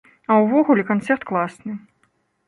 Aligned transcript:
А 0.35 0.35
ўвогуле, 0.43 0.85
канцэрт 0.91 1.25
класны. 1.31 1.75